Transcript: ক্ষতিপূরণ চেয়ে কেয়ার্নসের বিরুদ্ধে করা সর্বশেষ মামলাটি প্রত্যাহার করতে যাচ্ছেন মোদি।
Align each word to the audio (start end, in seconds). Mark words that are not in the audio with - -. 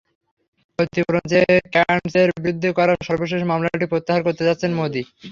ক্ষতিপূরণ 0.79 1.23
চেয়ে 1.31 1.53
কেয়ার্নসের 1.73 2.29
বিরুদ্ধে 2.35 2.69
করা 2.77 2.93
সর্বশেষ 3.07 3.41
মামলাটি 3.45 3.85
প্রত্যাহার 3.91 4.25
করতে 4.27 4.43
যাচ্ছেন 4.47 4.71
মোদি। 4.79 5.01